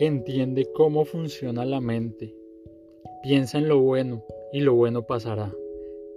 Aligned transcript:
Entiende 0.00 0.64
cómo 0.76 1.04
funciona 1.04 1.64
la 1.64 1.80
mente. 1.80 2.32
Piensa 3.20 3.58
en 3.58 3.66
lo 3.66 3.80
bueno 3.80 4.22
y 4.52 4.60
lo 4.60 4.72
bueno 4.74 5.02
pasará. 5.08 5.52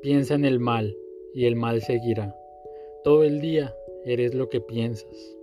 Piensa 0.04 0.36
en 0.36 0.46
el 0.46 0.60
mal 0.60 0.96
y 1.34 1.46
el 1.46 1.56
mal 1.56 1.82
seguirá. 1.82 2.36
Todo 3.04 3.24
el 3.24 3.42
día 3.42 3.74
eres 4.06 4.36
lo 4.36 4.50
que 4.50 4.62
piensas. 4.62 5.36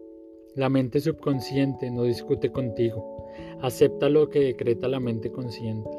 La 0.54 0.68
mente 0.68 1.00
subconsciente 1.00 1.90
no 1.90 2.04
discute 2.04 2.52
contigo. 2.52 3.27
Acepta 3.61 4.09
lo 4.09 4.30
que 4.30 4.39
decreta 4.39 4.86
la 4.86 5.00
mente 5.00 5.32
consciente. 5.32 5.91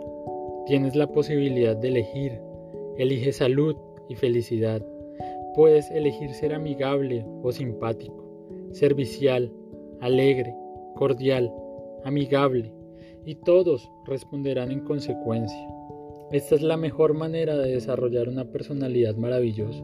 Tienes 0.66 0.96
la 0.96 1.08
posibilidad 1.08 1.76
de 1.76 1.90
elegir. 1.90 2.40
Elige 2.98 3.34
salud 3.34 3.76
y 4.08 4.16
felicidad. 4.16 4.82
Puedes 5.56 5.92
elegir 5.92 6.34
ser 6.34 6.54
amigable 6.54 7.26
o 7.44 7.52
simpático, 7.52 8.24
servicial, 8.72 9.52
alegre, 10.00 10.56
cordial 10.96 11.52
amigable, 12.04 12.74
y 13.26 13.36
todos 13.36 13.92
responderán 14.06 14.72
en 14.72 14.82
consecuencia. 14.82 15.68
Esta 16.32 16.56
es 16.56 16.62
la 16.62 16.78
mejor 16.78 17.14
manera 17.14 17.58
de 17.58 17.72
desarrollar 17.72 18.30
una 18.30 18.46
personalidad 18.46 19.16
maravillosa. 19.16 19.84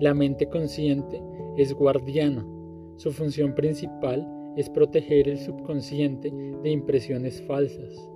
La 0.00 0.14
mente 0.14 0.48
consciente 0.48 1.22
es 1.56 1.72
guardiana. 1.72 2.44
Su 2.96 3.12
función 3.12 3.54
principal 3.54 4.26
es 4.56 4.68
proteger 4.68 5.28
el 5.28 5.38
subconsciente 5.38 6.32
de 6.62 6.70
impresiones 6.70 7.40
falsas. 7.42 8.08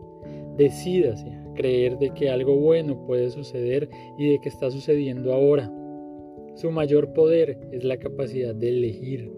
Decídase 0.56 1.30
a 1.30 1.54
creer 1.54 1.98
de 1.98 2.10
que 2.10 2.28
algo 2.28 2.56
bueno 2.56 3.06
puede 3.06 3.30
suceder 3.30 3.88
y 4.18 4.30
de 4.30 4.40
que 4.40 4.48
está 4.48 4.70
sucediendo 4.70 5.32
ahora. 5.32 5.72
Su 6.54 6.70
mayor 6.70 7.12
poder 7.12 7.58
es 7.72 7.84
la 7.84 7.98
capacidad 7.98 8.54
de 8.54 8.70
elegir. 8.70 9.30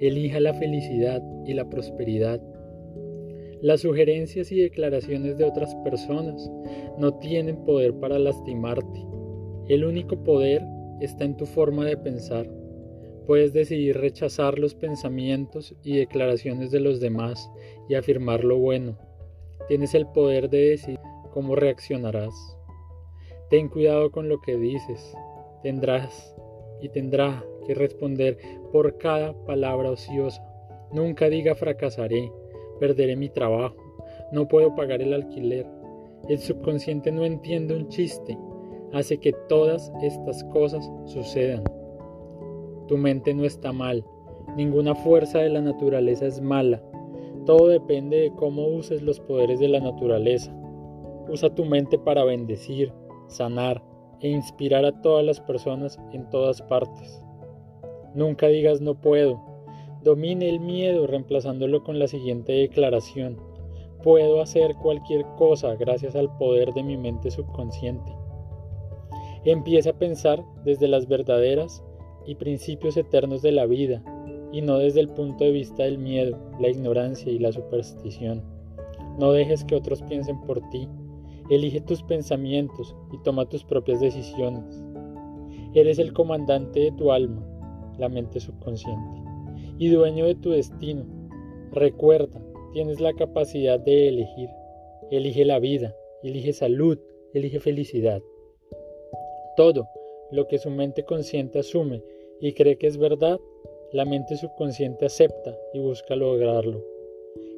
Elija 0.00 0.40
la 0.40 0.54
felicidad 0.54 1.22
y 1.44 1.54
la 1.54 1.68
prosperidad. 1.68 2.42
Las 3.62 3.80
sugerencias 3.80 4.52
y 4.52 4.60
declaraciones 4.60 5.38
de 5.38 5.44
otras 5.44 5.74
personas 5.76 6.50
no 6.98 7.14
tienen 7.14 7.64
poder 7.64 7.94
para 7.94 8.18
lastimarte. 8.18 9.06
El 9.68 9.84
único 9.84 10.22
poder 10.22 10.62
está 11.00 11.24
en 11.24 11.38
tu 11.38 11.46
forma 11.46 11.86
de 11.86 11.96
pensar. 11.96 12.46
Puedes 13.26 13.54
decidir 13.54 13.96
rechazar 13.96 14.58
los 14.58 14.74
pensamientos 14.74 15.74
y 15.82 15.96
declaraciones 15.96 16.70
de 16.70 16.80
los 16.80 17.00
demás 17.00 17.50
y 17.88 17.94
afirmar 17.94 18.44
lo 18.44 18.58
bueno. 18.58 18.98
Tienes 19.68 19.94
el 19.94 20.06
poder 20.06 20.50
de 20.50 20.70
decidir 20.70 21.00
cómo 21.32 21.56
reaccionarás. 21.56 22.34
Ten 23.48 23.68
cuidado 23.68 24.10
con 24.10 24.28
lo 24.28 24.38
que 24.42 24.58
dices. 24.58 25.14
Tendrás 25.62 26.36
y 26.82 26.90
tendrá 26.90 27.42
que 27.66 27.74
responder 27.74 28.36
por 28.70 28.98
cada 28.98 29.32
palabra 29.46 29.90
ociosa. 29.90 30.42
Nunca 30.92 31.28
diga 31.30 31.54
fracasaré 31.54 32.30
perderé 32.78 33.16
mi 33.16 33.28
trabajo, 33.28 33.76
no 34.32 34.48
puedo 34.48 34.74
pagar 34.74 35.02
el 35.02 35.12
alquiler. 35.12 35.66
El 36.28 36.38
subconsciente 36.38 37.12
no 37.12 37.24
entiende 37.24 37.76
un 37.76 37.88
chiste, 37.88 38.38
hace 38.92 39.18
que 39.18 39.32
todas 39.48 39.92
estas 40.02 40.42
cosas 40.44 40.90
sucedan. 41.04 41.62
Tu 42.88 42.96
mente 42.96 43.34
no 43.34 43.44
está 43.44 43.72
mal, 43.72 44.04
ninguna 44.56 44.94
fuerza 44.94 45.38
de 45.38 45.50
la 45.50 45.60
naturaleza 45.60 46.26
es 46.26 46.40
mala, 46.40 46.82
todo 47.46 47.68
depende 47.68 48.16
de 48.18 48.32
cómo 48.32 48.66
uses 48.66 49.02
los 49.02 49.20
poderes 49.20 49.60
de 49.60 49.68
la 49.68 49.78
naturaleza. 49.78 50.52
Usa 51.28 51.54
tu 51.54 51.64
mente 51.64 51.96
para 51.96 52.24
bendecir, 52.24 52.92
sanar 53.28 53.80
e 54.20 54.28
inspirar 54.28 54.84
a 54.84 55.00
todas 55.00 55.24
las 55.24 55.40
personas 55.40 55.96
en 56.12 56.28
todas 56.28 56.60
partes. 56.62 57.22
Nunca 58.14 58.48
digas 58.48 58.80
no 58.80 59.00
puedo, 59.00 59.40
Domine 60.06 60.48
el 60.48 60.60
miedo 60.60 61.08
reemplazándolo 61.08 61.82
con 61.82 61.98
la 61.98 62.06
siguiente 62.06 62.52
declaración. 62.52 63.40
Puedo 64.04 64.40
hacer 64.40 64.76
cualquier 64.76 65.26
cosa 65.36 65.74
gracias 65.74 66.14
al 66.14 66.30
poder 66.38 66.72
de 66.74 66.84
mi 66.84 66.96
mente 66.96 67.28
subconsciente. 67.32 68.12
Empieza 69.44 69.90
a 69.90 69.98
pensar 69.98 70.44
desde 70.64 70.86
las 70.86 71.08
verdaderas 71.08 71.82
y 72.24 72.36
principios 72.36 72.96
eternos 72.96 73.42
de 73.42 73.50
la 73.50 73.66
vida 73.66 74.00
y 74.52 74.62
no 74.62 74.78
desde 74.78 75.00
el 75.00 75.08
punto 75.08 75.42
de 75.42 75.50
vista 75.50 75.82
del 75.82 75.98
miedo, 75.98 76.38
la 76.60 76.68
ignorancia 76.68 77.32
y 77.32 77.40
la 77.40 77.50
superstición. 77.50 78.44
No 79.18 79.32
dejes 79.32 79.64
que 79.64 79.74
otros 79.74 80.02
piensen 80.02 80.40
por 80.42 80.60
ti. 80.70 80.86
Elige 81.50 81.80
tus 81.80 82.04
pensamientos 82.04 82.94
y 83.12 83.18
toma 83.24 83.48
tus 83.48 83.64
propias 83.64 83.98
decisiones. 83.98 84.84
Eres 85.74 85.98
el 85.98 86.12
comandante 86.12 86.78
de 86.78 86.92
tu 86.92 87.10
alma, 87.10 87.44
la 87.98 88.08
mente 88.08 88.38
subconsciente 88.38 89.25
y 89.78 89.88
dueño 89.88 90.26
de 90.26 90.34
tu 90.34 90.50
destino. 90.50 91.04
Recuerda, 91.72 92.42
tienes 92.72 93.00
la 93.00 93.12
capacidad 93.12 93.78
de 93.78 94.08
elegir. 94.08 94.48
Elige 95.10 95.44
la 95.44 95.58
vida, 95.58 95.94
elige 96.22 96.52
salud, 96.52 96.98
elige 97.32 97.60
felicidad. 97.60 98.22
Todo 99.56 99.88
lo 100.30 100.46
que 100.48 100.58
su 100.58 100.70
mente 100.70 101.04
consciente 101.04 101.60
asume 101.60 102.02
y 102.40 102.52
cree 102.52 102.76
que 102.76 102.86
es 102.86 102.98
verdad, 102.98 103.38
la 103.92 104.04
mente 104.04 104.36
subconsciente 104.36 105.06
acepta 105.06 105.56
y 105.72 105.78
busca 105.78 106.16
lograrlo. 106.16 106.84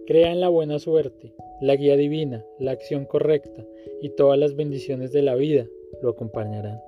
Crea 0.07 0.33
en 0.33 0.41
la 0.41 0.49
buena 0.49 0.78
suerte, 0.78 1.34
la 1.61 1.77
guía 1.77 1.97
divina, 1.97 2.45
la 2.59 2.73
acción 2.73 3.05
correcta 3.05 3.65
y 4.01 4.11
todas 4.11 4.39
las 4.39 4.55
bendiciones 4.55 5.12
de 5.12 5.23
la 5.23 5.34
vida 5.34 5.67
lo 6.03 6.11
acompañarán. 6.11 6.81